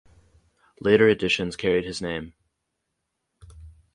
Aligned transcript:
Later 0.79 1.07
editions 1.07 1.55
carried 1.55 1.85
his 1.85 2.01
name. 2.01 2.33